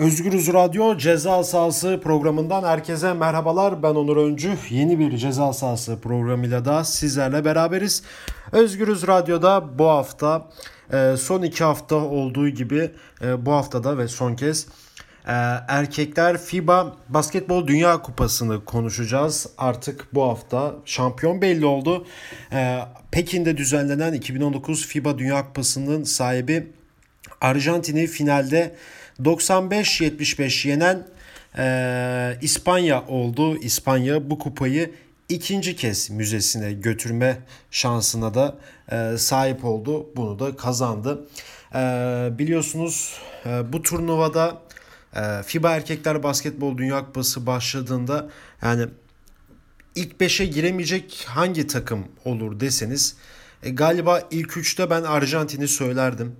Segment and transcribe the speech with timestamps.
[0.00, 3.82] Özgürüz Radyo Ceza Sahası programından herkese merhabalar.
[3.82, 4.52] Ben Onur Öncü.
[4.70, 8.02] Yeni bir Ceza Sahası programıyla da sizlerle beraberiz.
[8.52, 10.48] Özgürüz Radyo'da bu hafta
[10.92, 12.90] e, son iki hafta olduğu gibi
[13.22, 14.66] e, bu haftada ve son kez
[15.26, 15.32] e,
[15.68, 19.46] erkekler FIBA Basketbol Dünya Kupası'nı konuşacağız.
[19.58, 22.06] Artık bu hafta şampiyon belli oldu.
[23.10, 26.72] Pekin'de düzenlenen 2019 FIBA Dünya Kupası'nın sahibi
[27.40, 28.76] Arjantin'i finalde
[29.24, 31.06] 95-75 yenen
[31.58, 33.56] e, İspanya oldu.
[33.56, 34.90] İspanya bu kupayı
[35.28, 37.38] ikinci kez müzesine götürme
[37.70, 38.56] şansına da
[38.92, 40.06] e, sahip oldu.
[40.16, 41.26] Bunu da kazandı.
[41.74, 41.78] E,
[42.38, 44.62] biliyorsunuz e, bu turnuvada
[45.16, 48.30] e, FIBA Erkekler Basketbol Dünya Kupası başladığında
[48.62, 48.86] yani
[49.94, 53.16] ilk 5'e giremeyecek hangi takım olur deseniz
[53.62, 56.36] e, galiba ilk 3'te ben Arjantin'i söylerdim.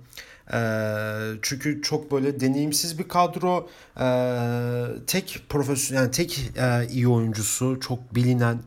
[0.53, 3.69] Ee, çünkü çok böyle deneyimsiz bir kadro.
[3.99, 8.59] Ee, tek profesyonel, yani tek e, iyi oyuncusu, çok bilinen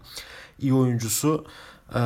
[0.59, 1.47] iyi oyuncusu.
[1.95, 1.99] Ee,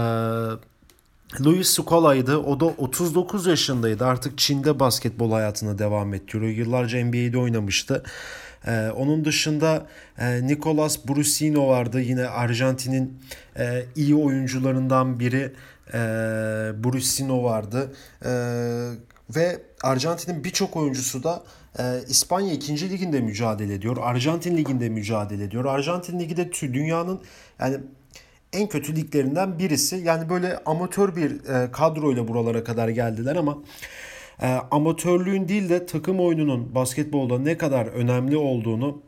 [1.44, 2.38] Luis Scola'ydı.
[2.38, 4.06] O da 39 yaşındaydı.
[4.06, 6.52] Artık Çin'de basketbol hayatına devam ettiriyor.
[6.52, 8.02] Yıllarca NBA'de oynamıştı.
[8.66, 9.86] Ee, onun dışında
[10.18, 12.00] e, Nicolas Brusino vardı.
[12.00, 13.18] Yine Arjantin'in
[13.58, 15.52] e, iyi oyuncularından biri.
[15.88, 15.98] E,
[16.84, 17.92] Brusino vardı.
[18.24, 18.30] E,
[19.36, 21.42] ve Arjantin'in birçok oyuncusu da
[21.78, 22.90] e, İspanya 2.
[22.90, 23.96] liginde mücadele ediyor.
[24.00, 25.64] Arjantin liginde mücadele ediyor.
[25.64, 27.20] Arjantin ligi de dünyanın
[27.60, 27.76] yani
[28.52, 29.96] en kötü liglerinden birisi.
[29.96, 33.58] Yani böyle amatör bir e, kadroyla buralara kadar geldiler ama
[34.42, 39.02] e, amatörlüğün değil de takım oyununun basketbolda ne kadar önemli olduğunu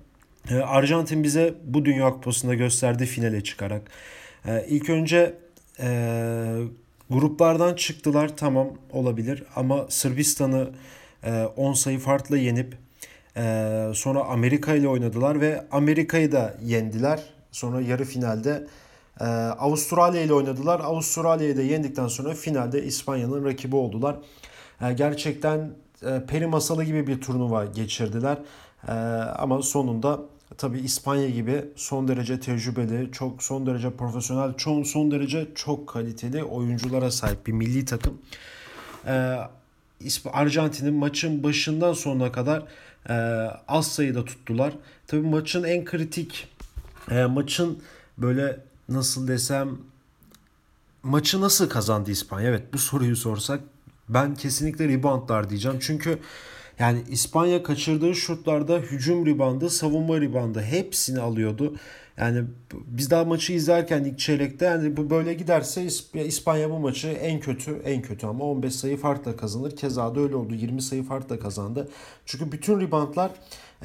[0.50, 3.82] e, Arjantin bize bu Dünya Kupası'nda gösterdi finale çıkarak.
[4.46, 5.34] E, ilk önce
[5.80, 5.88] e,
[7.11, 10.70] Gruplardan çıktılar tamam olabilir ama Sırbistan'ı
[11.56, 12.77] 10 e, sayı farklı yenip
[13.36, 17.20] e, sonra Amerika ile oynadılar ve Amerika'yı da yendiler.
[17.52, 18.67] Sonra yarı finalde
[19.20, 20.80] e, Avustralya ile oynadılar.
[20.80, 24.17] Avustralya'yı da yendikten sonra finalde İspanya'nın rakibi oldular.
[24.96, 25.70] Gerçekten
[26.29, 28.39] peri masalı gibi bir turnuva geçirdiler.
[29.39, 30.20] Ama sonunda
[30.56, 36.44] tabi İspanya gibi son derece tecrübeli, çok son derece profesyonel, çok son derece çok kaliteli
[36.44, 38.18] oyunculara sahip bir milli takım.
[39.06, 39.36] Ee,
[40.33, 42.62] Arjantin'in maçın başından sonuna kadar
[43.08, 43.14] e,
[43.68, 44.72] az sayıda tuttular.
[45.06, 46.48] Tabi maçın en kritik,
[47.10, 47.83] e, maçın
[48.18, 49.78] böyle nasıl desem
[51.02, 52.48] maçı nasıl kazandı İspanya?
[52.48, 53.60] Evet bu soruyu sorsak
[54.08, 55.78] ben kesinlikle reboundlar diyeceğim.
[55.80, 56.18] Çünkü
[56.80, 61.77] yani İspanya kaçırdığı şutlarda hücum ribandı, savunma ribandı hepsini alıyordu.
[62.17, 67.40] Yani biz daha maçı izlerken ilk çeyrekte yani bu böyle giderse İspanya bu maçı en
[67.40, 69.77] kötü en kötü ama 15 sayı farkla kazanır.
[69.77, 70.55] Keza da öyle oldu.
[70.55, 71.89] 20 sayı farkla kazandı.
[72.27, 73.30] Çünkü bütün ribantlar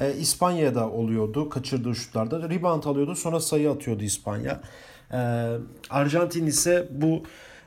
[0.00, 2.50] e, İspanya'da oluyordu kaçırdığı şutlarda.
[2.50, 4.60] Rebound alıyordu sonra sayı atıyordu İspanya.
[5.12, 5.18] E,
[5.90, 7.22] Arjantin ise bu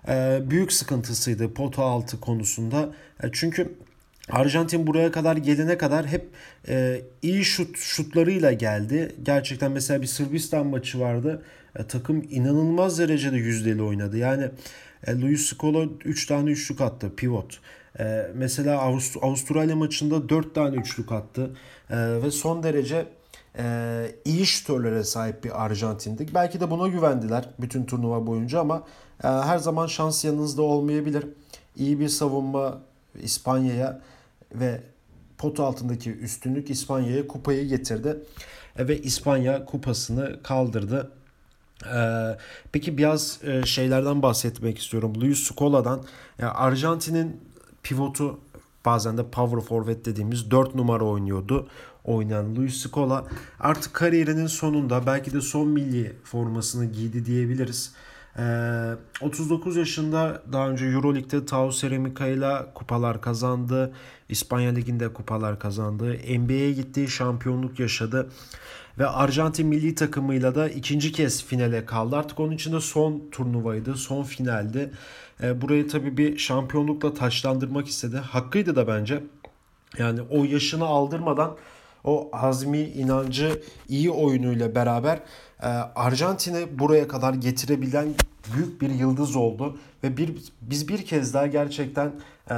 [0.07, 2.89] e, büyük sıkıntısıydı pota altı konusunda.
[3.23, 3.75] E, çünkü
[4.29, 6.29] Arjantin buraya kadar gelene kadar hep
[6.67, 9.15] e, iyi şut şutlarıyla geldi.
[9.23, 11.43] Gerçekten mesela bir Sırbistan maçı vardı.
[11.75, 14.17] E, takım inanılmaz derecede yüzdeli oynadı.
[14.17, 14.49] Yani
[15.07, 17.59] e, Luis Scola 3 tane üçlük attı pivot.
[17.99, 21.51] E, mesela Avust Avustralya maçında 4 tane üçlük attı.
[21.89, 23.05] E, ve son derece
[23.57, 23.65] e,
[24.25, 26.33] iyi şutörlere sahip bir Arjantin'dik.
[26.33, 28.83] Belki de buna güvendiler bütün turnuva boyunca ama
[29.23, 31.25] e, her zaman şans yanınızda olmayabilir.
[31.75, 32.81] İyi bir savunma
[33.21, 34.01] İspanya'ya
[34.53, 34.81] ve
[35.37, 38.17] pot altındaki üstünlük İspanya'ya kupayı getirdi.
[38.77, 41.11] E, ve İspanya kupasını kaldırdı.
[41.85, 42.37] Ee,
[42.71, 45.13] peki biraz e, şeylerden bahsetmek istiyorum.
[45.21, 46.03] Luis Scola'dan.
[46.39, 47.41] Yani Arjantin'in
[47.83, 48.39] pivotu
[48.85, 51.67] bazen de power forward dediğimiz 4 numara oynuyordu.
[52.03, 53.25] Oynayan Luis Scola
[53.59, 57.93] artık kariyerinin sonunda belki de son milli formasını giydi diyebiliriz.
[59.21, 63.93] 39 ee, yaşında daha önce Euroleague'de Tau Ceramica ile kupalar kazandı.
[64.29, 66.17] İspanya Ligi'nde kupalar kazandı.
[66.39, 68.29] NBA'ye gitti, şampiyonluk yaşadı.
[68.99, 72.17] Ve Arjantin milli takımıyla da ikinci kez finale kaldı.
[72.17, 74.91] Artık onun için de son turnuvaydı, son finaldi.
[75.43, 78.17] Ee, burayı tabii bir şampiyonlukla taçlandırmak istedi.
[78.17, 79.23] Hakkıydı da bence.
[79.97, 81.57] Yani o yaşını aldırmadan
[82.03, 85.19] o hazmi inancı iyi oyunuyla beraber
[85.63, 88.07] e, Arjantin'i buraya kadar getirebilen
[88.53, 92.11] büyük bir yıldız oldu ve bir biz bir kez daha gerçekten
[92.49, 92.53] e,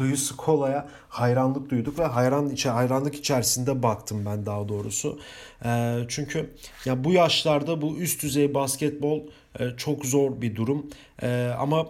[0.00, 5.18] Luis Scola'ya hayranlık duyduk ve hayran içe hayranlık içerisinde baktım ben daha doğrusu.
[5.64, 6.50] E, çünkü
[6.84, 9.20] ya bu yaşlarda bu üst düzey basketbol
[9.58, 10.86] e, çok zor bir durum.
[11.22, 11.86] E, ama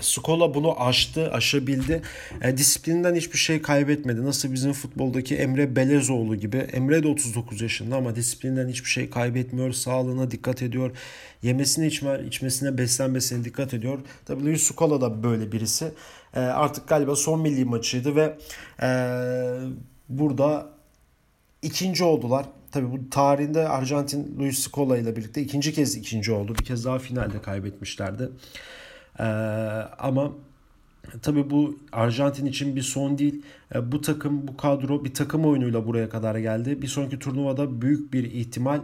[0.00, 2.02] Skola bunu aştı, aşabildi.
[2.42, 4.24] E, disiplinden hiçbir şey kaybetmedi.
[4.24, 6.56] Nasıl bizim futboldaki Emre Belezoğlu gibi.
[6.56, 9.72] Emre de 39 yaşında ama disiplinden hiçbir şey kaybetmiyor.
[9.72, 10.96] Sağlığına dikkat ediyor.
[11.42, 13.98] Yemesine, içme, içmesine, beslenmesine dikkat ediyor.
[14.24, 15.92] Tabii Luis Skola da böyle birisi.
[16.34, 18.38] E, artık galiba son milli maçıydı ve
[18.82, 18.88] e,
[20.08, 20.68] burada
[21.62, 22.46] ikinci oldular.
[22.72, 26.54] Tabii bu tarihinde Arjantin Luis Scola ile birlikte ikinci kez ikinci oldu.
[26.58, 28.28] Bir kez daha finalde kaybetmişlerdi.
[29.20, 29.22] Ee,
[29.98, 30.32] ama
[31.22, 33.42] tabii bu Arjantin için bir son değil.
[33.74, 36.82] Ee, bu takım, bu kadro bir takım oyunuyla buraya kadar geldi.
[36.82, 38.80] Bir sonraki turnuvada büyük bir ihtimal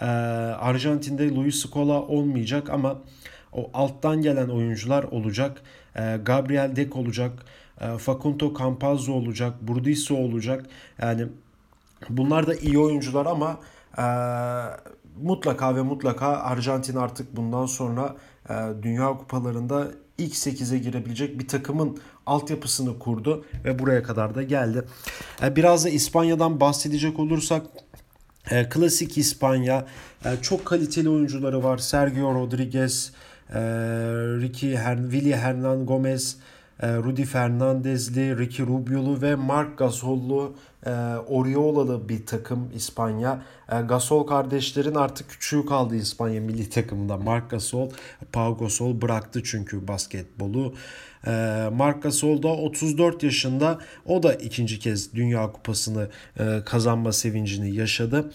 [0.00, 2.98] e, Arjantin'de Luis Scola olmayacak ama
[3.52, 5.62] o alttan gelen oyuncular olacak.
[5.96, 7.32] E, Gabriel Dek olacak.
[7.80, 9.54] E, Facundo Campazzo olacak.
[9.62, 10.66] Burdisso olacak.
[11.02, 11.26] Yani
[12.10, 13.60] bunlar da iyi oyuncular ama
[13.98, 14.04] e,
[15.22, 18.16] mutlaka ve mutlaka Arjantin artık bundan sonra
[18.50, 19.88] e, Dünya Kupalarında
[20.18, 24.84] ilk 8'e girebilecek bir takımın altyapısını kurdu ve buraya kadar da geldi.
[25.42, 27.66] E, biraz da İspanya'dan bahsedecek olursak
[28.50, 29.86] e, klasik İspanya
[30.42, 31.78] çok kaliteli oyuncuları var.
[31.78, 33.12] Sergio Rodriguez,
[34.40, 36.36] Ricky Her Willy Hernan Gomez,
[36.82, 40.54] Rudy Fernandezli, Ricky Rubio'lu ve Mark Gasol'lu
[40.86, 40.90] e,
[41.28, 43.42] Oriola'lı bir takım İspanya.
[43.72, 47.16] E, Gasol kardeşlerin artık küçüğü kaldı İspanya milli takımında.
[47.16, 47.90] Mark Gasol,
[48.32, 50.74] Pau Gasol bıraktı çünkü basketbolu.
[51.26, 51.30] E,
[51.72, 53.78] Mark Gasol da 34 yaşında.
[54.06, 56.08] O da ikinci kez Dünya Kupası'nı
[56.64, 58.32] kazanma sevincini yaşadı.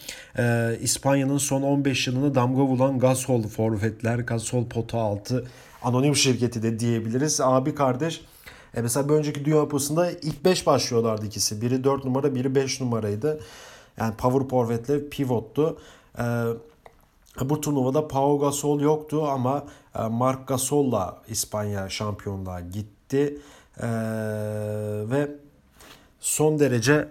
[0.81, 5.45] İspanya'nın son 15 yılını damga vuran Gasol forvetler, Gasol pota altı
[5.83, 7.41] anonim şirketi de diyebiliriz.
[7.41, 8.21] Abi kardeş
[8.75, 11.61] e mesela bir önceki Dünya Kupası'nda ilk 5 başlıyorlardı ikisi.
[11.61, 13.39] Biri 4 numara, biri 5 numaraydı.
[13.97, 15.77] Yani power forward'le pivottu.
[16.19, 16.23] E,
[17.41, 19.63] bu turnuvada Pau Gasol yoktu ama
[19.99, 23.37] e, Mark Gasol'la İspanya şampiyonluğa gitti.
[23.81, 23.87] E,
[25.09, 25.31] ve
[26.19, 27.07] son derece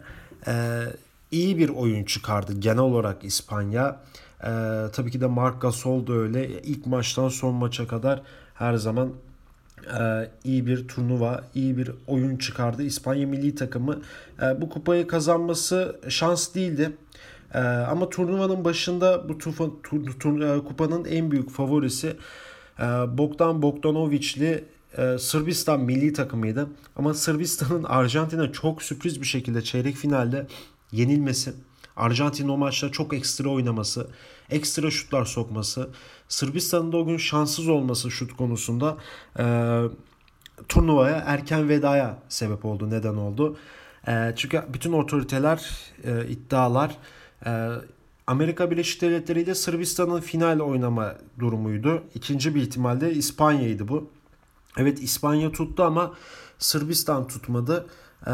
[0.47, 0.83] e,
[1.31, 4.01] iyi bir oyun çıkardı genel olarak İspanya.
[4.43, 4.51] E,
[4.93, 6.63] tabii ki de Mark Gasol da öyle.
[6.63, 8.23] İlk maçtan son maça kadar
[8.55, 9.13] her zaman
[9.99, 12.83] e, iyi bir turnuva, iyi bir oyun çıkardı.
[12.83, 14.01] İspanya milli takımı
[14.43, 16.97] e, bu kupayı kazanması şans değildi.
[17.55, 22.17] E, ama turnuvanın başında bu tufa, tur, tur, e, kupanın en büyük favorisi
[22.79, 22.83] e,
[23.19, 24.65] Bogdan Bogdanovic'li
[24.99, 26.69] e, Sırbistan milli takımıydı.
[26.97, 30.47] Ama Sırbistan'ın Arjantin'e çok sürpriz bir şekilde çeyrek finalde
[30.93, 31.53] yenilmesi,
[31.97, 34.11] Arjantin o maçta çok ekstra oynaması,
[34.51, 35.91] ekstra şutlar sokması,
[36.29, 38.97] Sırbistan'ın da o gün şanssız olması şut konusunda
[39.39, 39.45] e,
[40.69, 42.91] turnuvaya erken vedaya sebep oldu.
[42.91, 43.57] Neden oldu?
[44.09, 45.71] E, çünkü bütün otoriteler,
[46.05, 46.97] e, iddialar
[47.47, 47.71] e,
[48.27, 52.03] Amerika Birleşik Devletleri ile Sırbistan'ın final oynama durumuydu.
[52.15, 54.11] İkinci bir ihtimalde İspanya'ydı bu.
[54.77, 56.15] Evet İspanya tuttu ama
[56.59, 57.87] Sırbistan tutmadı.
[58.27, 58.33] Ee,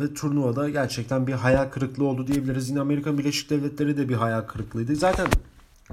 [0.00, 2.70] ve turnuvada gerçekten bir hayal kırıklığı oldu diyebiliriz.
[2.70, 4.96] Yine Amerika Birleşik Devletleri de bir hayal kırıklığıydı.
[4.96, 5.26] Zaten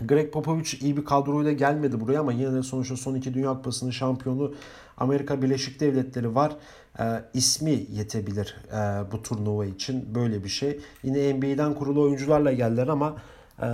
[0.02, 3.92] Greg Popovich iyi bir kadroyla gelmedi buraya ama yine de sonuçta son iki Dünya Kupası'nın
[3.92, 4.54] şampiyonu
[4.98, 6.56] Amerika Birleşik Devletleri var.
[7.00, 10.80] Ee, ismi yetebilir e, bu turnuva için böyle bir şey.
[11.04, 13.16] Yine NBA'den kurulu oyuncularla geldiler ama
[13.62, 13.68] e,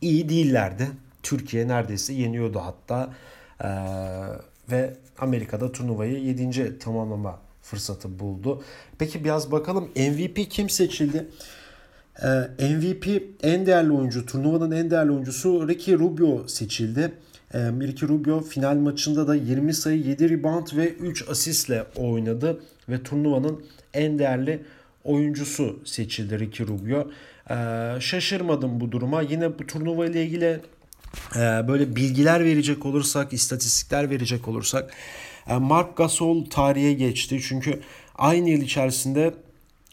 [0.00, 0.90] iyi değillerdi.
[1.22, 3.10] Türkiye neredeyse yeniyordu hatta.
[3.60, 3.68] E,
[4.70, 6.78] ve Amerika'da turnuvayı 7.
[6.78, 8.62] tamamlama fırsatı buldu.
[8.98, 11.28] Peki biraz bakalım MVP kim seçildi?
[12.22, 12.28] Ee,
[12.76, 17.12] MVP en değerli oyuncu, turnuvanın en değerli oyuncusu Ricky Rubio seçildi.
[17.54, 23.02] Ee, Ricky Rubio final maçında da 20 sayı, 7 rebound ve 3 asistle oynadı ve
[23.02, 23.64] turnuvanın
[23.94, 24.62] en değerli
[25.04, 27.10] oyuncusu seçildi Ricky Rubio.
[27.50, 29.22] Ee, şaşırmadım bu duruma.
[29.22, 30.60] Yine bu turnuva ile ilgili
[31.36, 31.38] e,
[31.68, 34.94] böyle bilgiler verecek olursak, istatistikler verecek olursak
[35.60, 37.40] Mark Gasol tarihe geçti.
[37.48, 37.80] Çünkü
[38.14, 39.34] aynı yıl içerisinde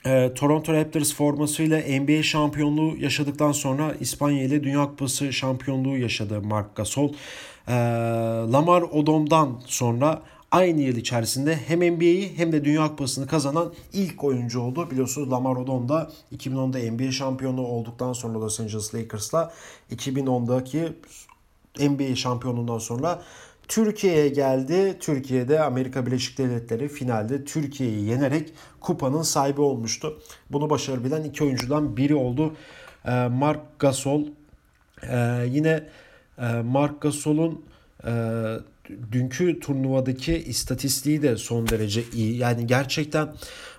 [0.06, 6.76] e, Toronto Raptors formasıyla NBA şampiyonluğu yaşadıktan sonra İspanya ile Dünya Kupası şampiyonluğu yaşadı Mark
[6.76, 7.14] Gasol.
[7.68, 7.74] E,
[8.52, 14.62] Lamar Odom'dan sonra aynı yıl içerisinde hem NBA'yi hem de Dünya Kupası'nı kazanan ilk oyuncu
[14.62, 14.92] oldu.
[14.92, 19.54] Biliyorsunuz Lamar Odom da 2010'da NBA şampiyonu olduktan sonra Los Angeles Lakers'la
[19.92, 20.94] 2010'daki
[21.80, 23.22] NBA şampiyonundan sonra
[23.70, 24.98] Türkiye'ye geldi.
[25.00, 30.20] Türkiye'de Amerika Birleşik Devletleri finalde Türkiye'yi yenerek kupanın sahibi olmuştu.
[30.50, 32.56] Bunu başarabilen iki oyuncudan biri oldu.
[33.06, 34.24] Ee, Mark Gasol.
[35.04, 35.84] Ee, yine
[36.38, 37.66] e, Mark Gasol'un
[38.06, 38.12] e,
[39.12, 42.38] dünkü turnuvadaki istatistiği de son derece iyi.
[42.38, 43.36] Yani gerçekten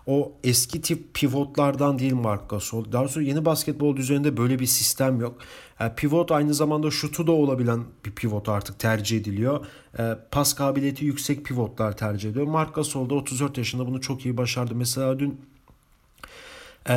[0.06, 2.92] o eski tip pivotlardan değil Mark Gasol.
[2.92, 5.38] Daha sonra yeni basketbol düzeninde böyle bir sistem yok.
[5.80, 9.66] Yani pivot aynı zamanda şutu da olabilen bir pivot artık tercih ediliyor.
[9.98, 12.46] E, pas kabiliyeti yüksek pivotlar tercih ediyor.
[12.46, 14.74] Mark Gasol da 34 yaşında bunu çok iyi başardı.
[14.74, 15.40] Mesela dün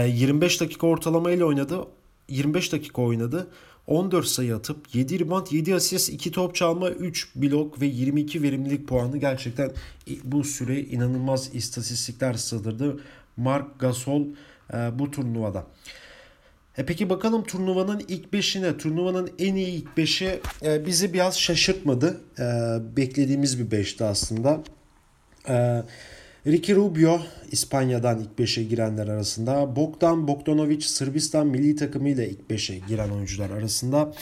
[0.08, 1.80] 25 e, dakika ortalamayla oynadı.
[2.30, 3.48] 25 dakika oynadı.
[3.88, 8.88] 14 sayı atıp 7 rebound, 7 asist, 2 top çalma, 3 blok ve 22 verimlilik
[8.88, 9.72] puanı gerçekten
[10.24, 13.00] bu süre inanılmaz istatistikler sığdırdı.
[13.38, 14.22] Mark Gasol
[14.74, 15.68] e, bu turnuvada.
[16.78, 18.78] E peki bakalım turnuvanın ilk 5'ine.
[18.78, 22.22] Turnuvanın en iyi ilk 5'i e, bizi biraz şaşırtmadı.
[22.40, 22.44] E,
[22.98, 24.64] beklediğimiz bir 5'ti aslında.
[25.50, 25.84] E,
[26.48, 27.22] Ricky Rubio
[27.52, 29.76] İspanya'dan ilk 5'e girenler arasında.
[29.76, 34.14] Bogdan Bogdanovic Sırbistan milli takımı ile ilk 5'e giren oyuncular arasında.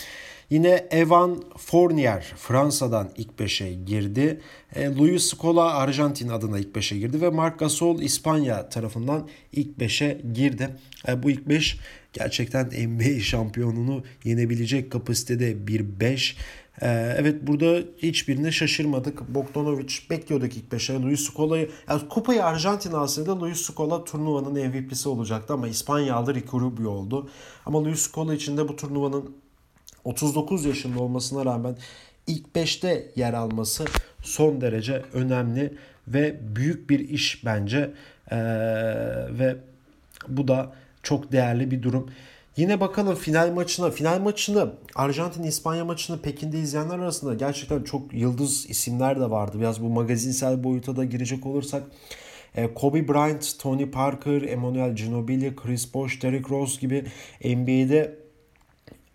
[0.50, 4.42] Yine Evan Fournier Fransa'dan ilk 5'e girdi.
[4.76, 10.22] E, Luis Scola Arjantin adına ilk 5'e girdi ve Marc Gasol İspanya tarafından ilk 5'e
[10.34, 10.70] girdi.
[11.08, 11.78] E, bu ilk 5
[12.14, 16.38] gerçekten NBA şampiyonunu yenebilecek kapasitede bir 5.
[16.82, 19.30] Ee, evet burada hiçbirine şaşırmadık.
[19.30, 21.02] Bogdanovic bekliyorduk ilk 5'e.
[21.02, 26.62] Luis Scola'yı yani kupayı Arjantin alsaydı Luis Scola turnuvanın MVP'si olacaktı ama İspanya aldı Ricky
[26.64, 27.30] Rubio oldu.
[27.66, 29.36] Ama Luis Scola için de bu turnuvanın
[30.04, 31.78] 39 yaşında olmasına rağmen
[32.28, 33.86] ilk 5'te yer alması
[34.24, 35.74] son derece önemli
[36.08, 37.94] ve büyük bir iş bence.
[38.32, 38.38] Ee,
[39.40, 39.58] ve
[40.28, 40.74] bu da
[41.04, 42.12] çok değerli bir durum.
[42.58, 43.92] Yine bakalım final maçına.
[43.92, 49.60] Final maçını Arjantin-İspanya maçını Pekin'de izleyenler arasında gerçekten çok yıldız isimler de vardı.
[49.60, 51.84] Biraz bu magazinsel boyuta da girecek olursak
[52.56, 57.06] e, Kobe Bryant, Tony Parker, Emmanuel Ginobili, Chris Bosh, Derrick Rose gibi
[57.46, 58.20] NBA'de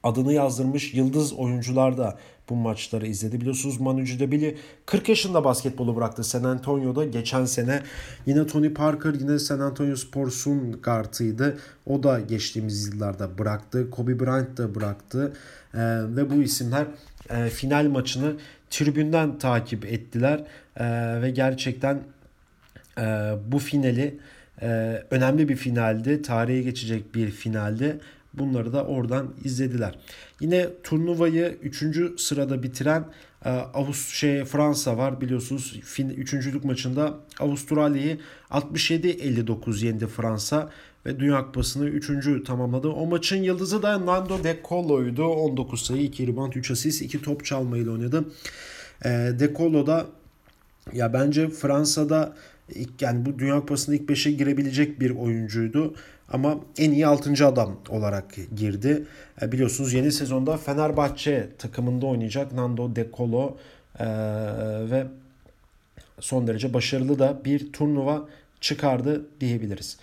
[0.02, 3.40] adını yazdırmış yıldız oyuncular da bu maçları izledi.
[3.40, 7.82] Biliyorsunuz Manu Ginobili 40 yaşında basketbolu bıraktı San Antonio'da geçen sene.
[8.26, 11.58] Yine Tony Parker yine San Antonio Spurs'un kartıydı.
[11.86, 13.90] O da geçtiğimiz yıllarda bıraktı.
[13.90, 15.32] Kobe Bryant da bıraktı.
[15.74, 15.78] Ee,
[16.16, 16.86] ve bu isimler
[17.30, 18.36] e, final maçını
[18.70, 20.44] tribünden takip ettiler.
[20.76, 20.84] E,
[21.22, 22.00] ve gerçekten
[22.98, 23.02] e,
[23.46, 24.18] bu finali
[24.62, 24.66] e,
[25.10, 26.22] önemli bir finaldi.
[26.22, 28.00] Tarihe geçecek bir finaldi.
[28.38, 29.98] Bunları da oradan izlediler.
[30.40, 32.20] Yine turnuvayı 3.
[32.20, 33.04] sırada bitiren
[33.44, 35.80] e, Avust şey Fransa var biliyorsunuz.
[35.84, 38.18] Fin, üçüncülük maçında Avustralya'yı
[38.50, 40.70] 67-59 yendi Fransa
[41.06, 42.46] ve Dünya Kupası'nı 3.
[42.46, 42.88] tamamladı.
[42.88, 45.24] O maçın yıldızı da Nando De Colo'ydu.
[45.24, 48.24] 19 sayı, 2 rebound, 3 asist, 2 top çalmayla oynadı.
[49.04, 50.06] E, De Colo da
[50.92, 52.36] ya bence Fransa'da
[52.74, 55.94] ilk yani bu Dünya Kupası'nda ilk 5'e girebilecek bir oyuncuydu.
[56.28, 57.46] Ama en iyi 6.
[57.46, 59.04] adam olarak girdi.
[59.42, 63.56] E, biliyorsunuz yeni sezonda Fenerbahçe takımında oynayacak Nando De Colo
[63.98, 64.06] e,
[64.90, 65.06] ve
[66.20, 68.28] son derece başarılı da bir turnuva
[68.60, 69.98] çıkardı diyebiliriz.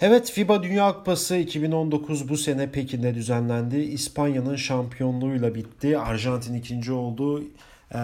[0.00, 3.76] Evet FIBA Dünya Kupası 2019 bu sene Pekin'de düzenlendi.
[3.76, 5.98] İspanya'nın şampiyonluğuyla bitti.
[5.98, 7.44] Arjantin ikinci oldu.
[7.90, 7.98] E,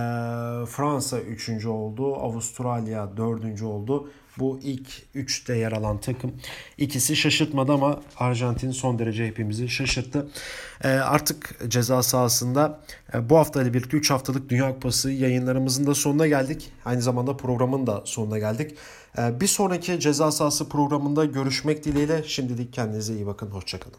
[0.66, 2.16] Fransa üçüncü oldu.
[2.16, 4.10] Avustralya dördüncü oldu.
[4.38, 6.32] Bu ilk üçte yer alan takım.
[6.78, 10.28] İkisi şaşırtmadı ama Arjantin son derece hepimizi şaşırttı.
[10.84, 12.80] E, artık ceza sahasında
[13.14, 16.72] e, bu hafta ile birlikte 3 haftalık Dünya Kupası yayınlarımızın da sonuna geldik.
[16.84, 18.76] Aynı zamanda programın da sonuna geldik.
[19.18, 23.46] E, bir sonraki ceza sahası programında görüşmek dileğiyle şimdilik kendinize iyi bakın.
[23.46, 23.98] Hoşçakalın.